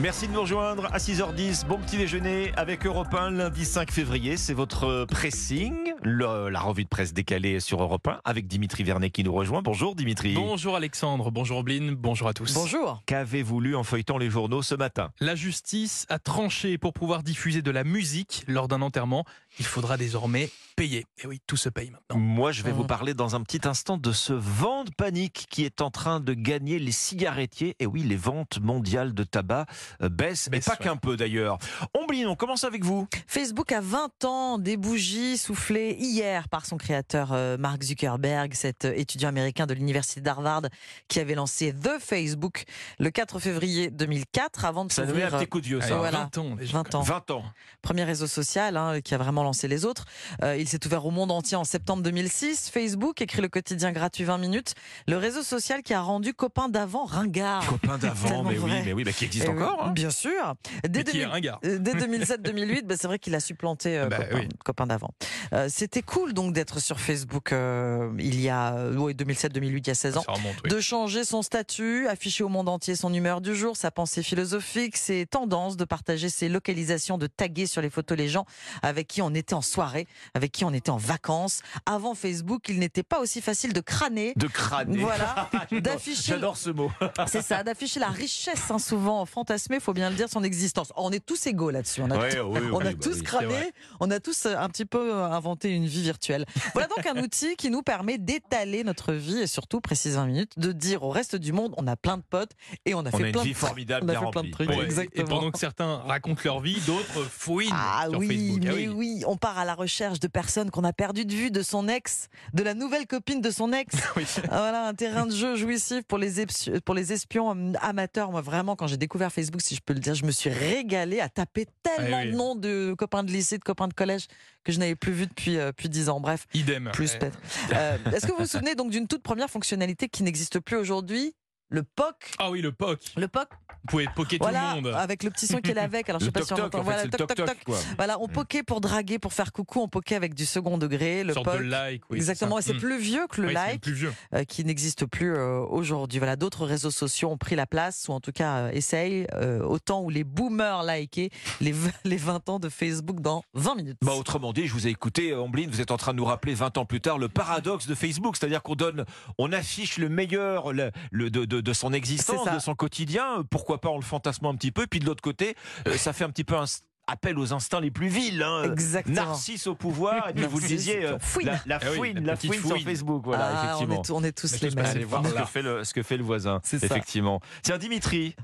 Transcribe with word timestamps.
Merci 0.00 0.28
de 0.28 0.32
nous 0.32 0.40
rejoindre 0.40 0.86
à 0.92 0.98
6h10. 0.98 1.66
Bon 1.66 1.76
petit 1.78 1.96
déjeuner 1.98 2.52
avec 2.56 2.86
Europe 2.86 3.12
1 3.12 3.30
lundi 3.32 3.64
5 3.64 3.90
février. 3.90 4.36
C'est 4.36 4.54
votre 4.54 5.04
pressing, 5.04 5.74
le- 6.02 6.48
la 6.48 6.60
revue 6.60 6.84
de 6.84 6.88
presse 6.88 7.12
décalée 7.12 7.60
sur 7.60 7.82
Europe 7.82 8.06
1 8.08 8.20
avec 8.24 8.46
Dimitri 8.46 8.82
Vernet 8.82 9.10
qui 9.10 9.24
nous 9.24 9.32
rejoint. 9.32 9.60
Bonjour 9.62 9.94
Dimitri. 9.94 10.34
Bonjour 10.34 10.76
Alexandre, 10.76 11.30
bonjour 11.30 11.58
Oblin, 11.58 11.92
bonjour 11.98 12.28
à 12.28 12.32
tous. 12.34 12.54
Bonjour. 12.54 13.02
Qu'avez-vous 13.06 13.60
lu 13.60 13.76
en 13.76 13.82
feuilletant 13.82 14.16
les 14.16 14.30
journaux 14.30 14.62
ce 14.62 14.74
matin? 14.74 15.10
La 15.20 15.34
justice 15.34 16.06
a 16.08 16.18
tranché 16.18 16.78
pour 16.78 16.92
pouvoir 16.94 17.22
diffuser 17.22 17.60
de 17.60 17.70
la 17.70 17.84
musique 17.84 18.44
lors 18.46 18.68
d'un 18.68 18.80
enterrement. 18.82 19.24
Il 19.58 19.66
faudra 19.66 19.96
désormais 19.96 20.48
payer. 20.76 21.04
Et 21.22 21.26
oui, 21.26 21.40
tout 21.46 21.56
se 21.58 21.68
paye 21.68 21.90
maintenant. 21.90 22.16
Moi, 22.16 22.52
je 22.52 22.62
vais 22.62 22.72
vous 22.72 22.82
Mhm. 22.82 22.86
parler 22.86 23.14
dans 23.14 23.34
un 23.34 23.42
petit 23.42 23.66
instant 23.68 23.98
de 23.98 24.12
ce 24.12 24.32
vent 24.32 24.84
de 24.84 24.90
panique 24.96 25.46
qui 25.50 25.64
est 25.64 25.82
en 25.82 25.90
train 25.90 26.20
de 26.20 26.32
gagner 26.32 26.78
les 26.78 26.92
cigarettiers. 26.92 27.74
Et 27.80 27.86
oui, 27.86 28.02
les 28.02 28.16
ventes 28.16 28.60
mondiales 28.62 29.12
de 29.12 29.24
tabac 29.24 29.66
euh, 30.02 30.08
baissent, 30.08 30.48
mais 30.50 30.60
pas 30.60 30.72
ouais. 30.72 30.76
qu'un 30.78 30.96
peu 30.96 31.16
d'ailleurs. 31.16 31.58
Omblin, 31.94 32.28
on 32.28 32.36
commence 32.36 32.64
avec 32.64 32.84
vous. 32.84 33.08
Facebook 33.26 33.72
a 33.72 33.80
20 33.80 34.24
ans, 34.24 34.58
des 34.58 34.76
bougies 34.76 35.38
soufflées 35.38 35.96
hier 35.98 36.48
par 36.48 36.66
son 36.66 36.76
créateur 36.76 37.30
euh, 37.32 37.56
Mark 37.56 37.82
Zuckerberg, 37.82 38.54
cet 38.54 38.84
euh, 38.84 38.92
étudiant 38.94 39.28
américain 39.28 39.66
de 39.66 39.74
l'université 39.74 40.20
d'Harvard 40.20 40.62
qui 41.08 41.20
avait 41.20 41.34
lancé 41.34 41.72
The 41.72 41.98
Facebook 42.00 42.64
le 42.98 43.10
4 43.10 43.38
février 43.38 43.90
2004 43.90 44.64
avant 44.64 44.84
de 44.84 44.92
Ça 44.92 45.04
met 45.04 45.22
un 45.22 45.30
petit 45.30 45.46
coup 45.46 45.60
de 45.60 45.66
vieux, 45.66 45.80
ça. 45.80 45.96
voilà. 45.96 46.28
20 46.34 46.38
ans 46.38 46.56
déjà. 46.56 46.72
20 46.72 46.94
ans. 46.94 47.02
20 47.02 47.30
ans. 47.30 47.44
Premier 47.82 48.04
réseau 48.04 48.26
social 48.26 48.76
hein, 48.76 49.00
qui 49.00 49.14
a 49.14 49.18
vraiment 49.18 49.42
lancé 49.42 49.68
les 49.68 49.84
autres. 49.84 50.04
Euh, 50.42 50.56
il 50.56 50.68
s'est 50.68 50.84
ouvert 50.86 51.04
au 51.06 51.10
monde 51.10 51.30
entier 51.30 51.56
en 51.56 51.64
septembre 51.64 52.02
2006. 52.02 52.70
Facebook 52.70 53.20
écrit 53.22 53.42
le 53.42 53.48
quotidien 53.48 53.92
gratuit 53.92 54.24
20 54.24 54.38
minutes. 54.38 54.74
Le 55.08 55.16
réseau 55.16 55.42
social 55.42 55.82
qui 55.82 55.94
a 55.94 56.00
rendu 56.00 56.34
copain 56.34 56.68
d'avant 56.68 57.04
ringard. 57.04 57.66
Copain 57.66 57.98
d'avant, 57.98 58.42
mais 58.44 58.58
oui, 58.58 58.72
mais 58.84 58.92
oui, 58.92 59.04
bah, 59.04 59.12
qui 59.12 59.24
existe 59.24 59.48
oui, 59.48 59.54
encore. 59.54 59.79
Hein. 59.86 59.90
Bien 59.92 60.10
sûr. 60.10 60.54
Dès 60.88 61.00
Mais 61.00 61.04
qui 61.04 61.10
est 61.18 61.20
2000 61.22 61.26
ringard. 61.26 61.60
Euh, 61.64 61.78
Dès 61.78 61.92
2007-2008, 61.94 62.84
bah, 62.84 62.94
c'est 62.98 63.06
vrai 63.06 63.18
qu'il 63.18 63.34
a 63.34 63.40
supplanté 63.40 63.98
euh, 63.98 64.06
Bah 64.06 64.16
copain, 64.18 64.36
oui. 64.40 64.48
copain 64.64 64.86
d'avant. 64.86 65.10
Euh, 65.52 65.68
C'était 65.70 66.02
cool 66.02 66.32
donc 66.32 66.52
d'être 66.52 66.80
sur 66.80 67.00
Facebook 67.00 67.52
euh, 67.52 68.10
il 68.18 68.40
y 68.40 68.48
a 68.48 68.74
ouais, 68.90 69.12
2007-2008, 69.14 69.78
il 69.78 69.86
y 69.86 69.90
a 69.90 69.94
16 69.94 70.16
ans. 70.18 70.22
Ça 70.22 70.32
remonte, 70.32 70.56
oui. 70.64 70.70
De 70.70 70.80
changer 70.80 71.24
son 71.24 71.42
statut, 71.42 72.06
afficher 72.08 72.44
au 72.44 72.48
monde 72.48 72.68
entier 72.68 72.94
son 72.96 73.12
humeur 73.12 73.40
du 73.40 73.54
jour, 73.54 73.76
sa 73.76 73.90
pensée 73.90 74.22
philosophique, 74.22 74.96
ses 74.96 75.26
tendances, 75.26 75.76
de 75.76 75.84
partager 75.84 76.28
ses 76.28 76.48
localisations, 76.48 77.18
de 77.18 77.26
taguer 77.26 77.66
sur 77.66 77.82
les 77.82 77.90
photos 77.90 78.16
les 78.18 78.28
gens 78.28 78.44
avec 78.82 79.06
qui 79.08 79.22
on 79.22 79.34
était 79.34 79.54
en 79.54 79.62
soirée, 79.62 80.06
avec 80.34 80.52
qui 80.52 80.64
on 80.64 80.72
était 80.72 80.90
en 80.90 80.96
vacances. 80.96 81.62
Avant 81.86 82.14
Facebook, 82.14 82.68
il 82.68 82.78
n'était 82.78 83.02
pas 83.02 83.20
aussi 83.20 83.40
facile 83.40 83.72
de 83.72 83.80
crâner. 83.80 84.32
De 84.36 84.46
crâner. 84.46 84.98
Voilà, 84.98 85.48
d'afficher 85.72 86.32
J'adore 86.34 86.56
ce 86.56 86.70
mot. 86.70 86.90
c'est 87.26 87.42
ça, 87.42 87.62
d'afficher 87.62 88.00
la 88.00 88.08
richesse, 88.08 88.70
hein, 88.70 88.78
souvent 88.78 89.24
fantasmée, 89.26 89.69
faut 89.78 89.92
bien 89.92 90.10
le 90.10 90.16
dire, 90.16 90.28
son 90.28 90.42
existence. 90.42 90.92
On 90.96 91.12
est 91.12 91.24
tous 91.24 91.46
égaux 91.46 91.70
là-dessus. 91.70 92.00
On 92.02 92.10
a, 92.10 92.18
Ouais, 92.18 92.30
tous- 92.34 92.40
oui, 92.48 92.58
on 92.72 92.78
oui, 92.78 92.86
a 92.86 92.92
bah 92.92 92.98
tous 93.00 93.18
oui. 93.18 93.22
cramé, 93.22 93.72
on 94.00 94.10
a 94.10 94.18
tous 94.18 94.46
euh, 94.46 94.56
un 94.56 94.68
petit 94.68 94.84
peu 94.86 95.14
euh, 95.14 95.24
inventé 95.26 95.70
une 95.70 95.86
vie 95.86 96.02
virtuelle. 96.02 96.46
Voilà 96.74 96.88
donc 96.88 97.06
un 97.06 97.22
outil 97.22 97.54
qui 97.56 97.70
nous 97.70 97.82
permet 97.82 98.18
d'étaler 98.18 98.82
notre 98.82 99.12
vie 99.12 99.38
et 99.38 99.46
surtout, 99.46 99.80
précise 99.80 100.16
20 100.16 100.26
minutes, 100.26 100.58
de 100.58 100.72
dire 100.72 101.02
au 101.04 101.10
reste 101.10 101.36
du 101.36 101.52
monde, 101.52 101.74
on 101.76 101.86
a 101.86 101.94
plein 101.96 102.16
de 102.16 102.22
potes 102.28 102.52
et 102.86 102.94
on 102.94 103.00
a 103.00 103.10
On 103.12 103.16
fait 103.18 103.24
a 103.24 103.26
une 103.28 103.32
plein 103.32 103.42
vie 103.42 103.52
de 103.52 103.56
formidable, 103.56 104.06
on 104.10 104.14
a 104.14 104.18
fait 104.26 104.30
plein 104.32 104.42
de 104.42 104.50
trucs. 104.50 104.68
Ouais, 104.70 104.82
exactement. 104.84 105.24
Et 105.26 105.28
pendant 105.28 105.50
que 105.50 105.58
certains 105.58 105.96
racontent 105.98 106.40
leur 106.44 106.60
vie, 106.60 106.80
d'autres 106.86 107.22
fouinent 107.30 107.68
Ah 107.72 108.06
sur 108.10 108.18
oui, 108.18 108.26
Facebook. 108.28 108.62
Ah 108.68 108.72
mais 108.74 108.88
oui. 108.88 109.22
on 109.26 109.36
part 109.36 109.58
à 109.58 109.64
la 109.64 109.74
recherche 109.74 110.18
de 110.20 110.26
personnes 110.28 110.70
qu'on 110.70 110.84
a 110.84 110.92
perdues 110.92 111.24
de 111.26 111.34
vue, 111.34 111.50
de 111.50 111.62
son 111.62 111.88
ex, 111.88 112.28
de 112.54 112.62
la 112.62 112.74
nouvelle 112.74 113.06
copine 113.06 113.40
de 113.40 113.50
son 113.50 113.72
ex. 113.72 113.94
Oui. 114.16 114.24
Ah, 114.44 114.58
voilà, 114.60 114.86
un 114.88 114.94
terrain 114.94 115.26
de 115.26 115.34
jeu 115.34 115.54
jouissif 115.56 116.02
pour 116.04 116.18
les, 116.18 116.44
pour 116.84 116.94
les 116.94 117.12
espions 117.12 117.48
hum, 117.50 117.76
amateurs. 117.80 118.30
Moi, 118.30 118.40
vraiment, 118.40 118.74
quand 118.76 118.86
j'ai 118.86 118.96
découvert 118.96 119.30
Facebook, 119.32 119.49
si 119.58 119.74
je 119.74 119.80
peux 119.84 119.92
le 119.94 120.00
dire, 120.00 120.14
je 120.14 120.24
me 120.24 120.30
suis 120.30 120.50
régalée 120.50 121.20
à 121.20 121.28
taper 121.28 121.66
tellement 121.82 122.18
Ah 122.20 122.24
oui. 122.24 122.30
de 122.32 122.36
noms 122.36 122.54
de 122.54 122.94
copains 122.96 123.24
de 123.24 123.30
lycée, 123.32 123.58
de 123.58 123.64
copains 123.64 123.88
de 123.88 123.94
collège 123.94 124.26
que 124.64 124.72
je 124.72 124.78
n'avais 124.78 124.94
plus 124.96 125.12
vus 125.12 125.26
depuis, 125.26 125.56
euh, 125.58 125.68
depuis 125.68 125.88
10 125.88 126.08
ans. 126.10 126.20
Bref, 126.20 126.46
Idem. 126.54 126.90
plus 126.92 127.12
Ouais. 127.14 127.18
peut-être. 127.18 127.38
Euh, 127.74 127.96
Est-ce 128.14 128.26
que 128.26 128.32
vous 128.32 128.38
vous 128.38 128.46
souvenez 128.46 128.74
donc 128.74 128.90
d'une 128.90 129.08
toute 129.08 129.22
première 129.22 129.50
fonctionnalité 129.50 130.08
qui 130.08 130.22
n'existe 130.22 130.60
plus 130.60 130.76
aujourd'hui? 130.76 131.34
Le 131.72 131.82
POC 131.84 132.32
Ah 132.38 132.50
oui, 132.50 132.60
le 132.62 132.72
POC. 132.72 132.98
Le 133.16 133.28
POC, 133.28 133.48
Vous 133.50 133.86
pouvez 133.88 134.06
poker 134.16 134.38
voilà, 134.40 134.70
tout 134.70 134.76
le 134.76 134.82
monde. 134.90 134.94
avec 134.96 135.22
le 135.22 135.30
petit 135.30 135.46
son 135.46 135.60
qu'il 135.60 135.76
est 135.76 135.80
avec. 135.80 136.08
Alors, 136.08 136.20
je 136.20 136.26
Le 136.26 136.32
sais 136.32 136.32
pas 136.32 136.42
si 136.44 136.52
on 136.52 136.64
entend. 136.64 136.82
Voilà, 136.82 137.06
toc, 137.06 137.28
toc, 137.28 137.46
toc. 137.46 137.56
Voilà, 137.96 138.20
on 138.20 138.26
poquait 138.26 138.64
pour 138.64 138.80
draguer, 138.80 139.20
pour 139.20 139.32
faire 139.32 139.52
coucou, 139.52 139.80
on 139.80 139.88
poquait 139.88 140.16
avec 140.16 140.34
du 140.34 140.44
second 140.46 140.78
degré, 140.78 141.22
le 141.22 141.32
sorte 141.32 141.46
POC. 141.46 141.58
de 141.58 141.62
like. 141.62 142.02
Oui, 142.10 142.16
Exactement, 142.18 142.58
et 142.58 142.62
c'est 142.62 142.72
c'est 142.72 142.80
ça. 142.80 142.80
plus 142.80 142.98
vieux 142.98 143.26
que 143.28 143.40
le 143.40 143.46
Hmm. 143.46 143.50
Oui, 143.50 143.56
c'est 143.56 143.70
like. 143.70 143.82
plus 143.82 143.92
vieux. 143.92 144.12
euh, 144.34 144.42
qui 144.44 144.64
n'existe 144.64 145.06
plus 145.06 145.34
euh, 145.36 145.60
aujourd'hui. 145.60 146.18
Voilà, 146.18 146.34
d'autres 146.36 146.66
réseaux 146.66 146.90
sociaux 146.90 147.30
ont 147.30 147.38
pris 147.38 147.54
la 147.54 147.66
place, 147.66 148.06
ou 148.08 148.12
en 148.14 148.20
tout 148.20 148.32
cas 148.32 148.56
euh, 148.56 148.70
essayent, 148.72 149.26
euh, 149.34 149.62
au 149.62 149.78
temps 149.78 150.02
où 150.02 150.10
les 150.10 150.24
boomers 150.24 150.82
likaient 150.82 151.30
les, 151.60 151.72
v- 151.72 151.90
les 152.04 152.16
20 152.16 152.48
ans 152.48 152.58
de 152.58 152.68
Facebook 152.68 153.20
dans 153.20 153.44
20 153.54 153.76
minutes. 153.76 153.96
Bah, 154.02 154.14
autrement 154.14 154.52
dit, 154.52 154.66
je 154.66 154.72
vous 154.72 154.88
ai 154.88 154.90
écouté, 154.90 155.34
Omblin, 155.34 155.66
vous 155.70 155.80
êtes 155.80 155.92
en 155.92 155.96
train 155.96 156.12
de 156.12 156.18
nous 156.18 156.24
rappeler 156.24 156.54
20 156.54 156.78
ans 156.78 156.84
plus 156.84 157.00
tard 157.00 157.16
le 157.18 157.28
paradoxe 157.28 157.86
de 157.86 157.94
Facebook, 157.94 158.36
c'est-à-dire 158.36 158.62
qu'on 158.62 158.74
donne, 158.74 159.04
on 159.38 159.52
affiche 159.52 159.98
le 159.98 160.08
meilleur 160.08 160.72
le, 160.72 160.90
le- 161.12 161.30
de, 161.30 161.44
de- 161.44 161.59
de 161.60 161.72
son 161.72 161.92
existence, 161.92 162.50
de 162.52 162.58
son 162.58 162.74
quotidien, 162.74 163.42
pourquoi 163.50 163.80
pas 163.80 163.88
en 163.90 163.96
le 163.96 164.02
fantasmant 164.02 164.50
un 164.50 164.56
petit 164.56 164.72
peu, 164.72 164.86
puis 164.86 165.00
de 165.00 165.06
l'autre 165.06 165.22
côté, 165.22 165.56
euh, 165.86 165.96
ça 165.96 166.12
fait 166.12 166.24
un 166.24 166.30
petit 166.30 166.44
peu 166.44 166.56
un 166.56 166.64
appel 167.06 167.38
aux 167.40 167.52
instincts 167.52 167.80
les 167.80 167.90
plus 167.90 168.06
vils. 168.08 168.42
hein. 168.42 168.62
Exactement. 168.70 169.16
Narcisse 169.16 169.66
au 169.66 169.74
pouvoir, 169.74 170.28
et 170.28 170.32
puis 170.32 170.46
vous 170.46 170.60
le 170.60 170.66
disiez, 170.66 171.04
euh, 171.06 171.18
fouine. 171.18 171.46
la, 171.46 171.60
la 171.66 171.78
Ah 171.82 171.86
oui, 171.90 171.96
fouine, 171.96 172.14
la 172.20 172.20
la 172.20 172.36
petite 172.36 172.54
fouine 172.54 172.76
sur. 172.78 172.84
Facebook, 172.84 173.22
voilà, 173.24 173.46
Ah, 173.46 173.52
on, 173.52 173.64
effectivement. 173.66 174.00
est, 174.00 174.04
t- 174.06 174.12
on 174.12 174.22
est 174.24 174.32
tous 174.32 174.52
On 174.52 174.56
est 174.56 174.62
les 174.62 174.68
tous 174.68 174.76
mêmes. 174.76 175.04
voir 175.04 175.22
ce 175.26 175.32
que 175.34 175.44
fait 175.46 175.62
le, 175.62 175.84
ce 175.84 175.94
que 175.94 176.02
fait 176.04 176.16
le 176.16 176.22
voisin, 176.24 176.60
C'est 176.62 176.78
ça. 176.78 176.86
effectivement. 176.86 177.40
Tiens, 177.62 177.78
Dimitri. 177.78 178.36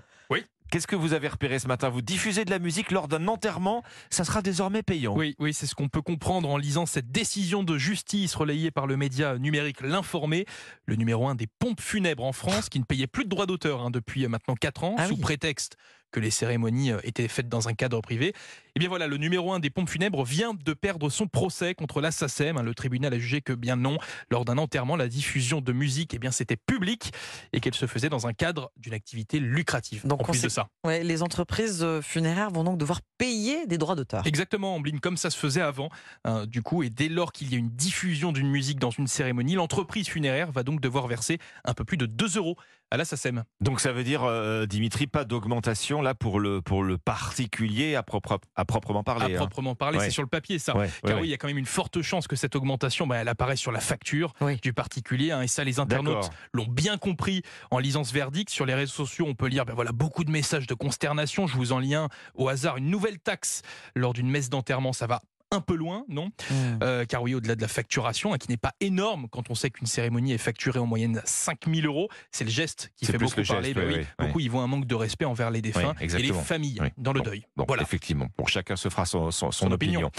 Qu'est-ce 0.71 0.87
que 0.87 0.97
vous 0.97 1.13
avez 1.13 1.29
repéré 1.29 1.59
ce 1.59 1.69
matin? 1.69 1.89
Vous 1.89 2.03
diffusez 2.03 2.45
de 2.45 2.51
la 2.51 2.59
musique 2.59 2.91
lors 2.91 3.07
d'un 3.09 3.29
enterrement, 3.29 3.83
ça 4.11 4.25
sera 4.25 4.43
désormais 4.43 4.83
payant. 4.83 5.15
Oui, 5.17 5.37
oui, 5.39 5.55
c'est 5.55 5.67
ce 5.67 5.75
qu'on 5.75 5.89
peut 5.89 6.03
comprendre 6.03 6.49
en 6.49 6.57
lisant 6.57 6.87
cette 6.87 7.11
décision 7.13 7.63
de 7.63 7.79
justice 7.79 8.35
relayée 8.35 8.71
par 8.71 8.87
le 8.87 8.97
média 8.97 9.39
numérique 9.39 9.81
L'Informé, 9.81 10.45
le 10.87 10.97
numéro 10.97 11.29
un 11.29 11.35
des 11.35 11.47
pompes 11.47 11.81
funèbres 11.81 12.25
en 12.25 12.33
France, 12.33 12.69
qui 12.69 12.81
ne 12.81 12.85
payait 12.85 13.07
plus 13.07 13.25
de 13.25 13.29
droits 13.29 13.47
d'auteur 13.47 13.81
hein, 13.83 13.91
depuis 13.91 14.25
euh, 14.25 14.29
maintenant 14.29 14.55
4 14.55 14.85
ans, 14.85 14.95
Ah 14.99 15.07
sous 15.07 15.15
oui. 15.15 15.21
prétexte 15.21 15.77
que 16.13 16.21
les 16.21 16.31
cérémonies 16.31 16.93
euh, 16.93 16.99
étaient 17.03 17.29
faites 17.29 17.49
dans 17.49 17.69
un 17.69 17.75
cadre 17.75 18.01
privé. 18.01 18.33
Et 18.75 18.79
bien 18.79 18.89
voilà, 18.89 19.07
le 19.07 19.17
numéro 19.17 19.53
un 19.53 19.59
des 19.59 19.71
pompes 19.71 19.89
funèbres 19.89 20.25
vient 20.25 20.53
de 20.55 20.73
perdre 20.75 21.09
son 21.09 21.27
procès 21.27 21.75
contre 21.75 22.01
la 22.01 22.11
SACEM. 22.11 22.61
Le 22.61 22.75
tribunal 22.75 23.15
a 23.15 23.19
jugé 23.19 23.41
que 23.41 23.53
bien 23.55 23.77
non, 23.77 23.97
lors 24.31 24.45
d'un 24.45 24.59
enterrement, 24.59 24.97
la 24.97 25.09
diffusion 25.09 25.61
de 25.63 25.73
musique, 25.73 26.13
eh 26.15 26.19
bien 26.19 26.31
c'était 26.31 26.57
public 26.57 27.13
et 27.53 27.61
qu'elle 27.61 27.75
se 27.75 27.87
faisait 27.87 28.09
dans 28.11 28.27
un 28.27 28.33
cadre 28.35 28.71
d'une 28.77 28.93
activité 28.93 29.39
lucrative. 29.41 30.07
Donc 30.07 30.21
en 30.21 30.25
on 30.25 30.33
plus 30.33 30.41
sait- 30.41 30.47
de 30.49 30.53
ça. 30.53 30.69
Ouais, 30.85 31.03
les 31.03 31.23
entreprises 31.23 31.83
euh, 31.83 32.03
funéraires 32.03 32.51
vont 32.51 32.65
donc 32.65 32.77
devoir 32.79 33.01
payer 33.19 33.67
des 33.67 33.79
droits 33.79 33.95
d'auteur. 33.95 34.27
Exactement, 34.27 34.75
Ambline, 34.75 35.01
comme 35.01 35.17
ça 35.17 35.31
se 35.31 35.39
faisait 35.39 35.63
avant. 35.63 35.89
hein, 36.25 36.47
du 36.47 36.61
coup, 36.63 36.83
et 36.83 36.91
dès 36.91 37.09
lors 37.09 37.33
qu'il 37.33 37.51
y 37.51 37.55
a 37.55 37.59
une 37.59 37.71
diffusion 37.71 38.31
d'une 38.33 38.49
musique 38.51 38.79
dans 38.79 38.91
une 38.91 39.07
cérémonie, 39.07 39.55
l'entreprise 39.55 40.09
funéraire 40.09 40.53
va 40.53 40.63
donc 40.63 40.81
devoir 40.81 41.07
verser 41.07 41.39
un 41.65 41.73
peu 41.73 41.85
plus 41.85 41.97
de 41.97 42.05
2 42.07 42.37
euros 42.37 42.57
à 42.97 42.99
la 42.99 43.05
SACEM. 43.05 43.45
Donc 43.61 43.81
ça 43.81 43.93
veut 43.93 44.05
dire, 44.05 44.25
euh, 44.25 44.67
Dimitri, 44.67 45.07
pas 45.07 45.25
d'augmentation 45.25 46.01
là 46.03 46.15
pour 46.15 46.41
le, 46.41 46.61
pour 46.63 46.83
le 46.83 46.99
particulier 46.99 47.95
à, 47.95 48.03
propre, 48.03 48.39
à 48.57 48.65
proprement 48.65 49.03
parler. 49.05 49.35
À 49.35 49.37
hein. 49.37 49.41
proprement 49.41 49.75
parler, 49.75 49.99
Ouais. 49.99 50.05
c'est 50.07 50.11
sur 50.11 50.23
le 50.23 50.29
papier 50.29 50.59
ça. 50.59 50.77
Ouais, 50.77 50.89
Car 51.05 51.17
ouais, 51.17 51.21
oui, 51.23 51.29
il 51.29 51.31
y 51.31 51.35
a 51.35 51.37
quand 51.37 51.47
même 51.49 51.59
une 51.59 51.67
forte 51.67 52.01
chance 52.03 52.27
que 52.27 52.37
cette 52.37 52.57
augmentation, 52.57 53.07
bah, 53.07 53.17
elle 53.19 53.29
apparaisse 53.29 53.61
sur 53.61 53.73
la 53.73 53.81
facture 53.81 54.33
Oui. 54.41 54.57
du 54.63 54.73
particulier. 54.73 55.31
hein, 55.31 55.43
et 55.43 55.49
ça, 55.49 55.63
les 55.65 55.79
internautes 55.81 56.31
l'ont 56.53 56.67
bien 56.67 56.97
compris 56.99 57.43
en 57.71 57.79
lisant 57.79 58.05
ce 58.05 58.13
verdict. 58.13 58.51
Sur 58.51 58.67
les 58.67 58.75
réseaux 58.75 58.93
sociaux, 58.93 59.27
on 59.29 59.35
peut 59.35 59.47
lire 59.49 59.65
ben 59.67 59.75
voilà, 59.75 59.93
beaucoup 59.93 60.25
de 60.25 60.31
messages 60.31 60.67
de 60.67 60.75
consternation. 60.75 61.47
Je 61.47 61.57
vous 61.57 61.73
en 61.73 61.79
lis 61.79 61.95
un 61.95 62.09
au 62.35 62.49
hasard. 62.49 62.77
Une 62.79 62.91
nouvelle 62.91 63.19
taxe 63.19 63.63
lors 63.95 64.13
d'une 64.15 64.31
messe 64.31 64.49
d'enterrement, 64.51 64.93
ça 64.93 65.07
va 65.07 65.21
un 65.53 65.61
peu 65.61 65.75
loin, 65.75 66.05
non 66.09 66.27
Mmh. 66.51 66.55
Euh, 66.83 67.05
car 67.05 67.23
oui, 67.23 67.35
au-delà 67.35 67.55
de 67.57 67.63
la 67.63 67.69
facturation, 67.69 68.33
hein, 68.33 68.39
qui 68.39 68.49
n'est 68.49 68.57
pas 68.57 68.73
énorme 68.81 69.27
quand 69.31 69.51
on 69.51 69.55
sait 69.55 69.71
qu'une 69.71 69.87
cérémonie 69.87 70.33
est 70.33 70.39
facturée 70.39 70.79
en 70.79 70.87
moyenne 70.87 71.23
5000 71.25 71.87
euros, 71.87 72.09
c'est 72.31 72.45
le 72.45 72.51
geste 72.51 72.91
qui 72.97 73.07
fait 73.07 73.17
beaucoup 73.19 73.37
geste, 73.37 73.51
parler. 73.53 73.73
Bah 73.75 73.83
ouais, 73.83 73.99
oui, 73.99 74.27
beaucoup 74.27 74.41
y 74.41 74.49
voient 74.49 74.63
un 74.63 74.67
manque 74.67 74.87
de 74.87 74.95
respect 74.95 75.25
envers 75.25 75.51
les 75.51 75.63
défunts 75.63 75.95
et 76.01 76.07
les 76.09 76.33
familles 76.33 76.79
Oui. 76.81 76.89
dans 76.99 77.13
le 77.13 77.21
Bon, 77.21 77.25
deuil. 77.31 77.47
Bon, 77.57 77.65
voilà. 77.67 77.83
effectivement, 77.83 78.27
pour 78.37 78.49
chacun 78.49 78.77
se 78.77 78.89
fera 78.89 79.07
son, 79.07 79.31
son, 79.31 79.51
son 79.53 79.67
Son 79.67 79.73
opinion. 79.73 80.07
opinion. 80.07 80.11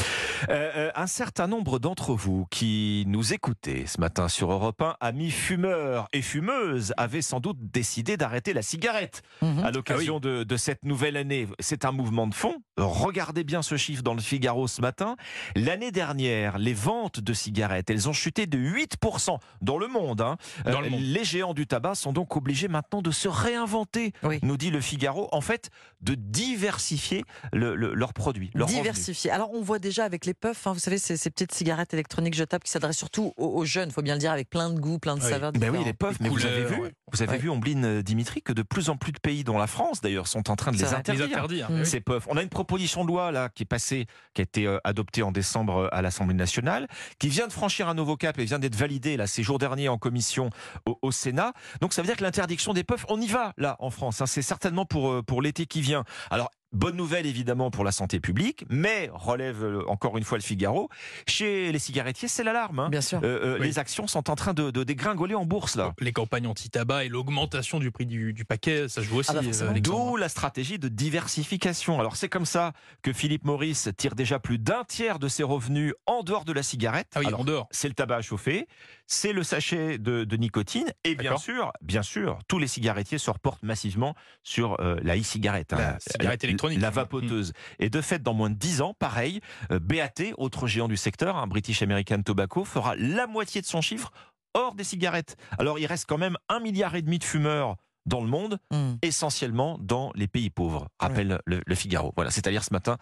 Euh, 0.49 0.71
euh, 0.75 0.91
un 0.95 1.07
certain 1.07 1.47
nombre 1.47 1.79
d'entre 1.79 2.13
vous 2.13 2.45
qui 2.49 3.03
nous 3.07 3.33
écoutez 3.33 3.85
ce 3.85 3.99
matin 3.99 4.27
sur 4.29 4.51
Europe 4.51 4.81
1, 4.81 4.95
amis 5.01 5.31
fumeurs 5.31 6.07
et 6.13 6.21
fumeuses, 6.21 6.93
avaient 6.97 7.21
sans 7.21 7.39
doute 7.39 7.57
décidé 7.59 8.17
d'arrêter 8.17 8.53
la 8.53 8.61
cigarette 8.61 9.21
Mhm. 9.41 9.63
à 9.63 9.71
l'occasion 9.71 10.19
de, 10.19 10.43
de 10.43 10.57
cette 10.57 10.83
nouvelle 10.85 11.17
année. 11.17 11.47
C'est 11.59 11.85
un 11.85 11.91
mouvement 11.91 12.27
de 12.27 12.33
fond. 12.33 12.55
Regardez 12.77 13.43
bien 13.43 13.61
ce 13.61 13.75
chiffre 13.77 14.03
dans 14.03 14.13
le 14.13 14.21
Figaro 14.21 14.67
ce 14.67 14.81
matin. 14.81 15.15
L'année 15.55 15.91
dernière, 15.91 16.57
les 16.57 16.73
ventes 16.73 17.19
de 17.19 17.33
cigarettes, 17.33 17.89
elles 17.89 18.07
ont 18.09 18.13
chuté 18.13 18.45
de 18.47 18.57
8% 18.57 19.37
dans 19.61 19.77
le 19.77 19.87
monde. 19.87 20.21
hein. 20.21 20.37
Dans 20.65 20.81
le 20.81 20.89
monde. 20.89 21.01
Les 21.01 21.23
géants 21.23 21.53
du 21.53 21.67
tabac 21.67 21.95
sont 21.95 22.13
donc 22.13 22.35
obligés 22.35 22.67
maintenant 22.67 23.01
de 23.01 23.11
se 23.11 23.27
réinventer, 23.27 24.13
Oui. 24.23 24.39
nous 24.43 24.57
dit 24.57 24.69
le 24.71 24.81
Figaro. 24.81 25.27
En 25.31 25.41
fait, 25.41 25.69
de 26.01 26.15
diversifier 26.15 27.23
le- 27.53 27.75
le- 27.75 27.93
leurs 27.93 28.13
produits. 28.13 28.51
Diversifié. 28.67 29.31
Alors 29.31 29.51
on 29.53 29.61
voit 29.61 29.79
déjà 29.79 30.03
avec 30.05 30.25
les 30.25 30.33
puffs, 30.33 30.67
hein, 30.67 30.73
vous 30.73 30.79
savez, 30.79 30.97
ces, 30.97 31.17
ces 31.17 31.29
petites 31.29 31.53
cigarettes 31.53 31.93
électroniques 31.93 32.33
jetables 32.35 32.63
qui 32.63 32.71
s'adressent 32.71 32.97
surtout 32.97 33.33
aux, 33.37 33.47
aux 33.47 33.65
jeunes, 33.65 33.91
faut 33.91 34.01
bien 34.01 34.13
le 34.13 34.19
dire, 34.19 34.31
avec 34.31 34.49
plein 34.49 34.69
de 34.69 34.79
goûts, 34.79 34.99
plein 34.99 35.15
de 35.15 35.21
Oui. 35.21 35.29
saveurs 35.29 35.51
Ben 35.53 35.69
oui, 35.71 35.83
les 35.83 35.93
puffs, 35.93 36.19
mais 36.19 36.29
vous 36.29 36.45
avez 36.45 36.65
vu, 36.65 36.75
ouais. 36.81 36.91
vous 37.11 37.21
avez 37.21 37.31
Ouais. 37.33 37.37
vu, 37.37 37.49
Ombline 37.49 37.85
euh, 37.85 38.01
Dimitri, 38.03 38.41
que 38.41 38.53
de 38.53 38.61
plus 38.63 38.89
en 38.89 38.97
plus 38.97 39.11
de 39.11 39.19
pays, 39.19 39.43
dont 39.43 39.57
la 39.57 39.67
France 39.67 40.01
d'ailleurs, 40.01 40.27
sont 40.27 40.49
en 40.49 40.55
train 40.55 40.71
de 40.71 40.77
les 40.77 40.83
vrai. 40.83 40.91
Les 40.93 41.21
interdire. 41.21 41.25
interdire. 41.65 41.69
Ces 41.85 42.01
puffs. 42.01 42.25
On 42.29 42.37
a 42.37 42.43
une 42.43 42.49
proposition 42.49 43.03
de 43.03 43.07
loi 43.09 43.31
là 43.31 43.49
qui 43.49 43.63
est 43.63 43.67
passée, 43.67 44.05
qui 44.33 44.41
a 44.41 44.43
été 44.43 44.65
euh, 44.67 44.77
adoptée 44.83 45.06
en 45.23 45.31
décembre 45.31 45.83
euh, 45.83 45.95
à 45.95 46.01
l'Assemblée 46.01 46.35
nationale, 46.35 46.87
qui 47.19 47.29
vient 47.29 47.47
de 47.47 47.53
franchir 47.53 47.89
un 47.89 47.93
nouveau 47.93 48.17
cap 48.17 48.37
et 48.39 48.45
vient 48.45 48.59
d'être 48.59 48.75
validée 48.75 49.17
là 49.17 49.27
ces 49.27 49.43
jours 49.43 49.57
derniers 49.57 49.89
en 49.89 49.97
commission 49.97 50.49
au, 50.85 50.97
au 51.01 51.11
Sénat. 51.11 51.53
Donc 51.81 51.93
ça 51.93 52.01
veut 52.01 52.07
dire 52.07 52.17
que 52.17 52.23
l'interdiction 52.23 52.73
des 52.73 52.83
puffs, 52.83 53.05
on 53.09 53.19
y 53.19 53.27
va 53.27 53.53
là 53.57 53.75
en 53.79 53.89
France. 53.89 54.21
hein. 54.21 54.25
C'est 54.25 54.41
certainement 54.41 54.85
pour 54.85 55.09
euh, 55.09 55.23
pour 55.23 55.41
l'été 55.41 55.65
qui 55.65 55.81
vient. 55.81 56.03
Alors 56.29 56.51
Bonne 56.73 56.97
nouvelle 56.97 57.25
évidemment 57.25 57.71
pour 57.71 57.85
la 57.85 57.93
santé 57.93 58.19
publique, 58.19 58.65
mais 58.69 59.09
relève 59.13 59.63
euh, 59.63 59.83
encore 59.87 60.17
une 60.17 60.25
fois 60.25 60.37
le 60.37 60.43
Figaro. 60.43 60.89
Chez 61.25 61.71
les 61.71 61.79
cigarettiers, 61.79 62.27
c'est 62.27 62.43
l'alarme. 62.43 62.79
hein. 62.79 62.89
Bien 62.89 62.99
sûr. 62.99 63.19
Euh, 63.23 63.55
euh, 63.55 63.57
Oui. 63.59 63.67
Les 63.67 63.79
actions 63.79 64.05
sont 64.05 64.29
en 64.29 64.35
train 64.35 64.53
de, 64.53 64.69
de 64.69 64.83
dégringoler 64.83 65.33
en 65.33 65.45
bourse 65.45 65.75
là. 65.77 65.93
Les 65.99 66.11
campagnes 66.11 66.45
anti-tabac 66.45 67.05
et 67.05 67.09
l'augmentation 67.09 67.79
du 67.79 67.89
prix 67.89 68.05
du, 68.05 68.33
du 68.33 68.43
paquet, 68.43 68.89
ça 68.89 69.01
joue 69.01 69.15
aussi. 69.17 69.31
Ah 69.31 69.41
bah 69.41 69.47
euh. 69.61 69.79
D'où 69.79 70.17
la 70.17 70.27
stratégie 70.27 70.77
de 70.77 70.89
diversification. 70.89 71.99
Alors 71.99 72.17
c'est 72.17 72.29
comme 72.29 72.45
ça 72.45 72.73
que 73.01 73.13
Philippe 73.13 73.45
Maurice 73.45 73.89
tire 73.97 74.15
déjà 74.15 74.37
plus 74.39 74.57
d'un 74.59 74.83
tiers 74.83 75.19
de 75.19 75.29
ses 75.29 75.43
revenus 75.43 75.93
en 76.05 76.21
dehors 76.23 76.43
de 76.43 76.51
la 76.51 76.63
cigarette. 76.63 77.07
Ah 77.15 77.19
oui, 77.19 77.27
Alors, 77.27 77.39
en 77.41 77.43
dehors. 77.45 77.67
c'est 77.71 77.87
le 77.87 77.93
tabac 77.93 78.17
à 78.17 78.21
chauffer, 78.21 78.67
c'est 79.07 79.33
le 79.33 79.43
sachet 79.43 79.97
de, 79.97 80.23
de 80.25 80.37
nicotine, 80.37 80.91
et 81.03 81.15
bien 81.15 81.37
sûr, 81.37 81.71
bien 81.81 82.03
sûr, 82.03 82.39
tous 82.47 82.59
les 82.59 82.67
cigarettiers 82.67 83.17
se 83.17 83.31
reportent 83.31 83.63
massivement 83.63 84.13
sur 84.43 84.79
euh, 84.81 84.97
la 85.01 85.17
e-cigarette, 85.17 85.71
La 85.71 85.97
cigarette 85.99 86.43
électronique. 86.43 86.81
la 86.81 86.89
vapoteuse. 86.89 87.53
Et 87.79 87.89
de 87.89 88.01
fait, 88.01 88.21
dans 88.21 88.33
moins 88.33 88.49
de 88.49 88.55
10 88.55 88.81
ans, 88.81 88.93
pareil, 88.93 89.39
euh, 89.71 89.79
BAT, 89.79 90.33
autre 90.37 90.67
géant 90.67 90.87
du 90.87 90.97
secteur, 90.97 91.37
un 91.37 91.47
British 91.47 91.81
American 91.81 92.21
Tobacco, 92.21 92.65
fera 92.65 92.95
la 92.97 93.27
moitié 93.27 93.61
de 93.61 93.65
son 93.65 93.81
chiffre 93.81 94.11
hors 94.53 94.75
des 94.75 94.83
cigarettes. 94.83 95.37
Alors 95.57 95.79
il 95.79 95.85
reste 95.85 96.05
quand 96.07 96.17
même 96.17 96.35
un 96.49 96.59
milliard 96.59 96.95
et 96.95 97.01
demi 97.01 97.19
de 97.19 97.23
fumeurs 97.23 97.75
dans 98.07 98.21
le 98.21 98.27
monde 98.27 98.57
Mm. 98.71 98.95
essentiellement 99.01 99.77
dans 99.79 100.11
les 100.15 100.27
pays 100.27 100.49
pauvres, 100.49 100.87
rappelle 100.99 101.39
le, 101.45 101.61
le 101.65 101.75
Figaro. 101.75 102.11
Voilà, 102.15 102.31
c'est 102.31 102.47
à 102.47 102.51
dire 102.51 102.63
ce 102.63 102.73
matin 102.73 102.97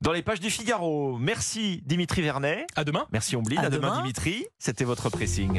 dans 0.00 0.12
les 0.12 0.22
pages 0.22 0.40
du 0.40 0.50
Figaro. 0.50 1.16
Merci 1.18 1.82
Dimitri 1.86 2.22
Vernet, 2.22 2.66
À 2.76 2.84
demain. 2.84 3.06
merci 3.12 3.36
Ombline, 3.36 3.58
À 3.58 3.62
à 3.66 3.70
demain 3.70 3.88
demain. 3.90 4.02
Dimitri, 4.02 4.46
c'était 4.58 4.84
votre 4.84 5.08
pressing. 5.10 5.48